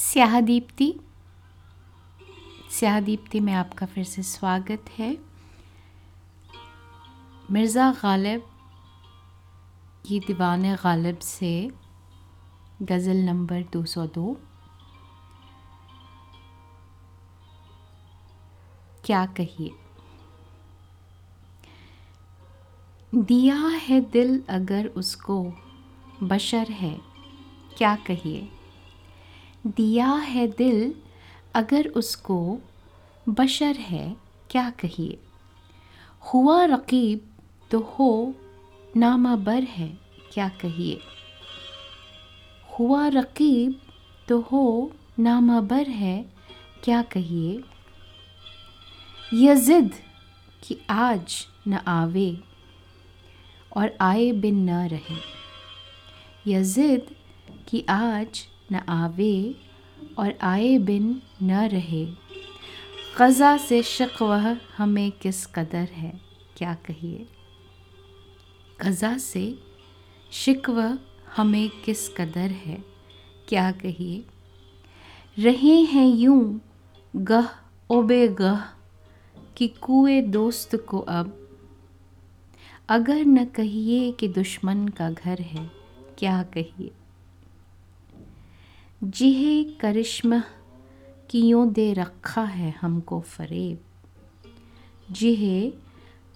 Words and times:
स्याह 0.00 0.40
दीप्ति 0.40 1.00
स्याह 2.70 3.00
दीप्ति 3.00 3.40
में 3.40 3.52
आपका 3.52 3.86
फिर 3.86 4.04
से 4.04 4.22
स्वागत 4.22 4.84
है। 4.98 5.18
मिर्ज़ा 7.50 7.92
गालिब 7.92 8.42
की 10.06 10.20
दीवान 10.20 10.74
गालिब 10.74 11.18
से 11.18 11.70
गज़ल 12.82 13.16
नंबर 13.16 13.62
202 13.62 14.36
क्या 19.04 19.26
कहिए? 19.26 19.70
दिया 23.14 23.56
है 23.56 24.00
दिल 24.00 24.44
अगर 24.50 24.86
उसको 24.86 25.52
बशर 26.22 26.66
है, 26.70 27.00
क्या 27.78 27.96
कहिए? 27.96 28.48
दिया 29.66 30.12
है 30.12 30.46
दिल, 30.46 30.94
अगर 31.54 31.86
उसको 31.88 32.58
बशर 33.28 33.76
है, 33.76 34.16
क्या 34.50 34.70
कहिए? 34.70 35.18
हुआ 36.34 36.64
रकीब 36.64 37.30
तो 37.70 37.80
हो 37.80 38.34
नामाबर 38.96 39.62
है, 39.62 39.98
क्या 40.32 40.48
कहिए? 40.48 41.00
हुआ 42.78 43.08
रकीब 43.08 43.80
तो 44.28 44.40
हो 44.40 44.92
नामाबर 45.18 45.88
है, 45.88 46.32
क्या 46.84 47.02
कहिए? 47.02 47.64
यह 49.32 49.54
ज़िद 49.54 49.94
कि 50.62 50.78
आज 50.90 51.46
न 51.68 51.74
आवे 51.74 52.40
और 53.76 53.96
आए 54.00 54.32
बिन 54.32 54.70
न 54.70 54.88
रहे। 54.88 55.16
यह 56.46 56.62
ज़िद 56.62 57.14
कि 57.68 57.86
आज 57.88 58.46
न 58.72 58.80
आवे 58.88 59.56
और 60.18 60.34
आए 60.42 60.78
बिन 60.78 61.22
न 61.42 61.68
रहे। 61.68 62.06
क़ज़ा 63.16 63.56
से 63.56 63.82
शक़ 63.82 64.22
वह 64.22 64.56
हमें 64.76 65.10
किस 65.12 65.46
कदर 65.46 65.88
है? 65.92 66.20
क्या 66.56 66.74
कहिए? 66.74 67.26
क़ज़ा 68.80 69.18
से 69.18 69.58
शिकव 70.32 70.98
हमें 71.36 71.70
किस 71.84 72.08
कदर 72.08 72.50
है? 72.50 72.84
क्या 73.48 73.72
कहिए? 73.72 74.24
रहे 75.38 75.74
हैं 75.74 76.06
यूँ 76.06 76.60
गह 77.16 77.48
ओबे 77.90 78.28
गह 78.28 78.60
कि 79.56 79.68
कुए 79.68 80.20
दोस्त 80.20 80.76
को 80.76 80.98
अब। 80.98 81.36
अगर 82.88 83.24
न 83.24 83.44
कहिए 83.44 84.12
कि 84.12 84.28
दुश्मन 84.28 84.88
का 84.88 85.10
घर 85.10 85.40
है, 85.40 85.70
क्या 86.18 86.42
कहिए? 86.42 86.92
जिहे 89.04 89.64
करिश्मा 89.64 90.42
कियों 91.30 91.72
दे 91.72 91.92
रखा 91.92 92.42
है 92.42 92.70
हमको 92.80 93.20
फरेब। 93.20 93.78
जिहे 95.12 95.72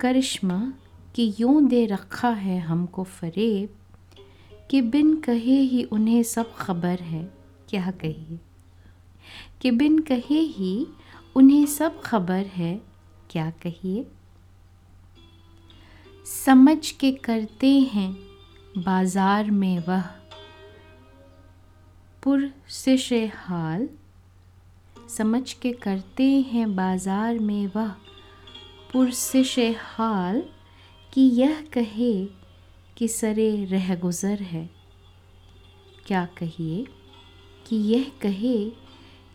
करिश्मा 0.00 0.72
कि 1.14 1.34
यूँ 1.40 1.68
दे 1.68 1.86
रखा 1.86 2.28
है 2.28 2.60
हमको 2.60 3.04
फरेब, 3.04 3.68
कि 4.70 4.80
बिन 4.80 5.20
कहे 5.20 5.60
ही 5.60 5.84
उन्हें 5.84 6.22
सब 6.22 6.54
खबर 6.54 7.00
है, 7.00 7.32
क्या 7.68 7.90
कहिए? 7.90 8.38
कि 9.60 9.70
बिन 9.70 9.98
कहे 9.98 10.38
ही 10.38 10.86
उन्हें 11.36 11.66
सब 11.66 12.02
खबर 12.02 12.46
है, 12.46 12.80
क्या 13.30 13.50
कहिए? 13.50 14.06
समझ 16.44 16.90
के 16.90 17.12
करते 17.12 17.80
हैं 17.80 18.18
बाज़ार 18.78 19.50
में 19.50 19.78
वह 19.78 20.17
पुरसिश 22.28 23.12
हाल 23.12 23.88
समझ 25.16 25.52
के 25.52 25.72
करते 25.72 26.24
हैं 26.24 26.76
बाज़ार 26.76 27.38
में 27.38 27.66
वह। 27.66 27.88
पुरसिश 28.92 29.58
हाल 29.58 30.42
कि 31.12 31.20
यह 31.20 31.64
कहे 31.72 32.24
कि 32.96 33.08
सरे 33.08 33.64
रह 33.64 33.94
गुज़र 33.94 34.42
है। 34.42 34.70
क्या 36.06 36.24
कहिए 36.24 36.86
कि 37.66 37.76
यह 37.76 38.12
कहे 38.22 38.70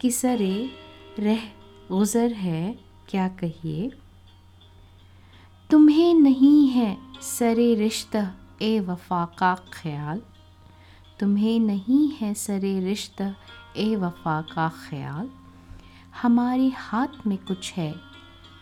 कि 0.02 0.12
सरे 0.12 0.70
रह 1.20 1.42
गुज़र 1.92 2.32
है? 2.32 2.80
क्या 3.10 3.28
कहिए? 3.28 3.92
तुम्हें 5.70 6.14
नहीं 6.14 6.68
है 6.68 6.98
सरे 7.22 7.76
रिश्ता 7.76 8.36
ए 8.62 8.80
वफा 8.80 9.26
का 9.26 9.56
ख्याल। 9.56 10.22
तुम्हें 11.20 11.60
नहीं 11.60 12.12
है 12.12 12.34
सरे 12.34 12.80
रिश्ता 12.80 13.36
ए 13.78 13.96
वफा 13.96 14.42
का 14.42 14.70
ख्याल। 14.70 15.30
हमारे 16.22 16.70
हाथ 16.70 17.28
में 17.28 17.38
कुछ 17.38 17.74
है, 17.74 17.96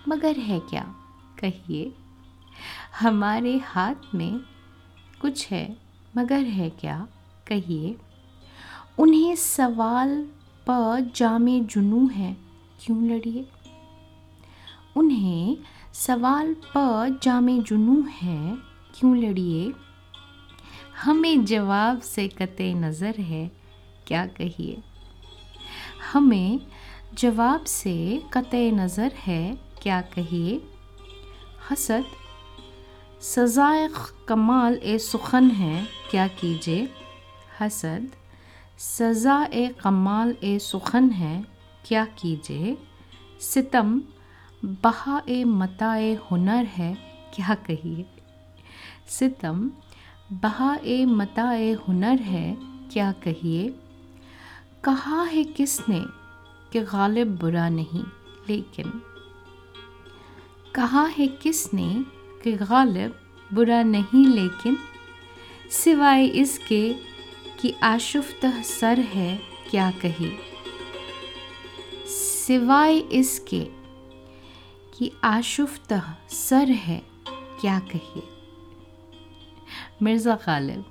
मगर 0.07 0.37
है 0.37 0.59
क्या? 0.59 0.95
कहिए। 1.39 1.93
हमारे 2.99 3.57
हाथ 3.57 4.15
में 4.15 4.39
कुछ 5.21 5.51
है, 5.51 5.77
मगर 6.17 6.39
है 6.39 6.69
क्या? 6.69 7.07
कहिए। 7.47 7.97
उन्हें 8.99 9.35
सवाल 9.35 10.23
पर 10.67 11.11
जामे 11.15 11.59
जुनू 11.59 12.07
है, 12.07 12.37
क्यों 12.83 13.03
लड़िए? 13.03 13.47
उन्हें 14.95 15.57
सवाल 15.93 16.53
पर 16.53 17.19
जामे 17.23 17.59
जुनू 17.59 18.05
है, 18.09 18.57
क्यों 18.99 19.17
लड़िए? 19.17 19.73
हमें 21.05 21.45
जवाब 21.45 21.99
से 21.99 22.27
कते 22.27 22.73
नज़र 22.73 23.21
है, 23.21 23.51
क्या 24.07 24.25
कहिए? 24.25 24.77
हमें 26.13 26.59
जवाब 27.13 27.63
से 27.63 28.23
कत 28.33 28.51
नज़र 28.55 29.11
है, 29.15 29.57
क्या 29.81 30.01
कहिए? 30.01 30.61
हसद 31.71 32.05
सज़ाए 33.21 33.89
कमाल 34.27 34.79
ए 34.83 34.97
सुखन 34.97 35.51
है, 35.51 35.87
क्या 36.11 36.27
कीजिए? 36.27 36.89
हसद 37.61 38.11
सज़ा 38.77 39.47
कमाल 39.83 40.35
ए 40.43 40.59
सुखन 40.59 41.09
है, 41.09 41.45
क्या 41.85 42.05
कीजिए? 42.05 42.77
सितम, 43.41 44.01
बहा 44.65 45.21
ए 45.29 45.43
मता 45.43 45.93
हुनर 46.31 46.65
है, 46.65 46.97
क्या 47.35 47.55
कहिए? 47.55 48.05
सितम 49.07 49.71
बहा 50.33 50.75
ए 50.75 51.05
मता 51.05 51.53
ए 51.53 51.71
हुनर 51.71 52.19
है, 52.19 52.57
क्या 52.93 53.11
कहिए? 53.11 53.75
कहा 54.83 55.23
है 55.23 55.43
किसने 55.43 55.99
कि 56.71 56.79
गालिब 56.79 57.37
बुरा 57.37 57.69
नहीं, 57.69 58.03
लेकिन 58.49 59.01
कहा 60.75 61.05
है 61.05 61.27
किसने 61.27 62.05
कि 62.43 62.53
गालिब 62.53 63.15
बुरा 63.53 63.83
नहीं, 63.83 64.25
लेकिन 64.25 64.77
सिवाय 65.71 66.25
इसके 66.25 66.93
कि 67.61 67.75
आशुफ्त 67.83 68.45
सर 68.45 68.99
है, 68.99 69.41
क्या 69.69 69.91
कहिए? 69.91 70.37
सिवाय 72.07 72.97
इसके 72.97 73.67
कि 74.97 75.11
आशुफ्त 75.23 75.93
सर 76.29 76.69
है, 76.69 77.01
क्या 77.61 77.79
कहिए? 77.79 78.40
मिर्ज़ा 80.03 80.35
गालिब। 80.45 80.85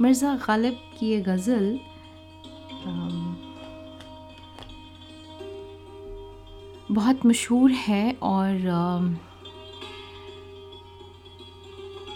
मिर्ज़ा 0.00 0.34
गालिब 0.46 0.78
की 0.98 1.06
ये 1.06 1.20
गज़ल 1.20 1.78
बहुत 6.90 7.26
मशहूर 7.26 7.70
है 7.70 8.12
और 8.22 9.18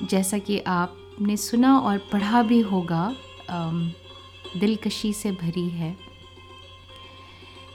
जैसा 0.02 0.38
कि 0.38 0.58
आपने 0.68 1.36
सुना 1.36 1.76
और 1.78 1.98
पढ़ा 2.12 2.42
भी 2.42 2.60
होगा 2.62 3.04
दिलकशी 4.56 5.12
से 5.12 5.30
भरी 5.32 5.68
है। 5.70 5.96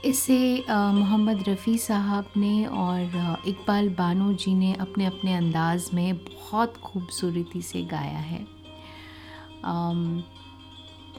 इसे 0.04 0.64
मोहम्मद 0.70 1.44
रफ़ी 1.48 1.76
साहब 1.78 2.26
ने 2.36 2.64
और 2.66 3.42
इकबाल 3.46 3.88
बानो 3.88 4.32
जी 4.32 4.54
ने 4.54 4.72
अपने 4.74 5.06
अपने 5.06 5.34
अंदाज़ 5.34 5.88
में 5.94 6.16
बहुत 6.16 6.76
खूबसूरती 6.76 7.62
से 7.62 7.82
गाया 7.82 8.18
है। 8.18 8.40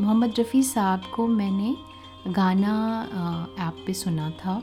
मोहम्मद 0.02 0.34
रफ़ी 0.40 0.64
साहब 0.64 1.04
को 1.16 1.28
मैंने 1.28 1.76
गाना 2.28 2.74
ऐप 3.60 3.84
पे 3.88 3.94
सुना 3.94 4.30
था। 4.40 4.56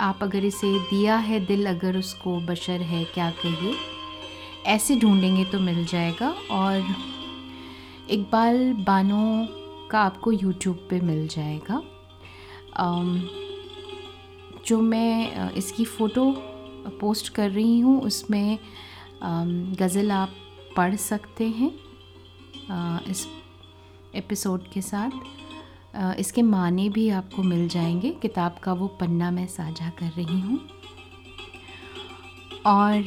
आप 0.00 0.18
अगर 0.22 0.44
इसे 0.44 0.72
दिया 0.80 1.16
है 1.16 1.40
दिल 1.46 1.68
अगर 1.68 1.96
उसको 1.96 2.38
बशर 2.40 2.82
है 2.82 3.04
क्या 3.04 3.30
कहिए, 3.42 3.74
ऐसे 4.66 4.96
ढूंढेंगे 4.96 5.44
तो 5.44 5.60
मिल 5.60 5.84
जाएगा। 5.86 6.34
और 6.50 6.94
इकबाल 8.10 8.72
बानो 8.86 9.46
का 9.90 10.00
आपको 10.00 10.32
यूट्यूब 10.32 10.86
पे 10.90 11.00
मिल 11.00 11.26
जाएगा। 11.28 11.82
जो 14.66 14.80
मैं 14.80 15.52
इसकी 15.52 15.84
फ़ोटो 15.84 16.30
पोस्ट 17.00 17.28
कर 17.34 17.50
रही 17.50 17.78
हूँ, 17.80 18.00
उसमें 18.02 18.58
गज़ल 19.78 20.10
आप 20.12 20.30
पढ़ 20.76 20.94
सकते 20.96 21.48
हैं 21.48 21.72
इस 23.10 23.26
एपिसोड 24.14 24.68
के 24.72 24.80
साथ। 24.82 25.10
इसके 26.18 26.42
माने 26.42 26.88
भी 26.88 27.08
आपको 27.10 27.42
मिल 27.42 27.68
जाएँगे, 27.68 28.10
किताब 28.22 28.56
का 28.62 28.72
वो 28.72 28.86
पन्ना 29.00 29.30
मैं 29.30 29.46
साझा 29.46 29.88
कर 29.98 30.10
रही 30.16 30.40
हूँ। 30.40 30.58
और 32.66 33.02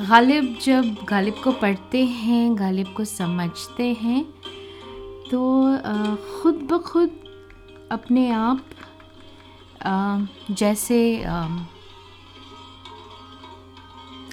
गालिब 0.00 0.56
जब, 0.62 0.96
गालिब 1.08 1.34
को 1.44 1.52
पढ़ते 1.52 2.04
हैं, 2.04 2.58
गालिब 2.58 2.92
को 2.96 3.04
समझते 3.04 3.92
हैं 3.92 4.24
तो 5.30 5.40
ख़ुद 6.40 6.56
ब 6.70 6.78
खुद 6.82 7.10
अपने 7.92 8.30
आप 8.30 8.64
जैसे 10.50 10.98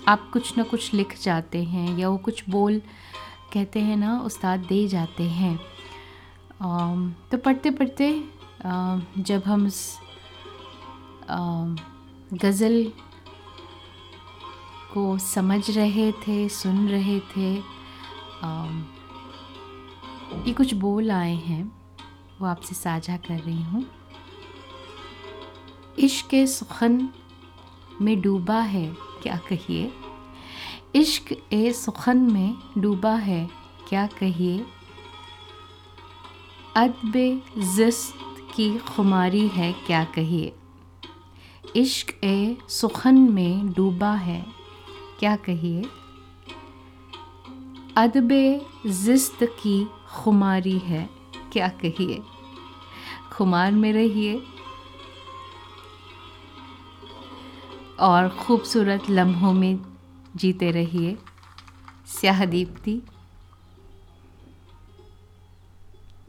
आप 0.07 0.30
कुछ 0.34 0.57
ना 0.57 0.63
कुछ 0.63 0.94
लिख 0.94 1.18
जाते 1.22 1.63
हैं 1.63 1.98
या 1.98 2.10
वो 2.10 2.18
कुछ 2.18 2.44
बोल 2.50 2.81
कहते 3.54 3.80
हैं 3.80 3.98
ना, 3.98 4.19
उस्ताद 4.22 4.60
दे 4.60 4.88
जाते 4.88 5.24
हैं। 5.24 5.56
तो 7.31 7.38
पढ़ते 7.38 7.72
पढ़ते 7.72 8.10
जब 9.19 9.44
हम 9.46 9.66
उस 9.68 10.00
गज़ल 12.34 12.84
को 14.94 15.18
समझ 15.18 15.69
रहे 15.78 16.12
थे, 16.12 16.48
सुन 16.51 16.88
रहे 16.89 17.19
थे 17.36 17.56
ये 20.34 20.54
कुछ 20.54 20.74
बोल 20.74 21.12
आए 21.12 21.36
हैं, 21.36 21.72
वो 22.42 22.48
आपसे 22.48 22.76
साझा 22.76 23.18
कर 23.18 23.40
रही 23.40 23.62
हूँ। 23.62 23.86
इश्क 26.00 26.28
के 26.30 26.48
सुखन 26.48 27.10
में 28.02 28.22
डूबा 28.22 28.60
है, 28.60 28.96
क्या 29.24 29.38
कहिए? 29.38 29.92
इश्क 30.96 31.54
ए 31.54 31.72
सुखन 31.72 32.18
में 32.18 32.56
डूबा 32.78 33.16
है, 33.16 33.50
क्या 33.90 34.08
कहिए? 34.08 34.66
अदब 36.76 37.42
जस्त 37.78 38.14
की 38.56 38.78
खुमारी 38.78 39.48
है, 39.48 39.74
क्या 39.74 40.04
कहिए? 40.04 40.54
इश्क 41.76 42.24
ए 42.24 42.58
सुखन 42.70 43.18
में 43.18 43.74
डूबा 43.74 44.14
है, 44.14 44.46
क्या 45.20 45.36
कहिए? 45.36 45.84
अदब 47.98 48.30
जिस्त 48.88 49.38
की 49.44 49.88
खुमारी 50.13 50.77
है, 50.80 51.10
क्या 51.54 51.68
कहिए? 51.68 52.21
खुमार 53.31 53.71
में 53.71 53.94
रहिए। 53.94 54.44
और 58.00 58.30
ख़ूबसूरत 58.30 59.10
लम्हों 59.10 59.54
में 59.54 59.80
जीते 60.36 60.71
रहिए। 60.71 61.18
स्याह 62.07 62.45
दीप्ति, 62.45 63.01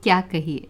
क्या 0.03 0.21
कहिए? 0.21 0.69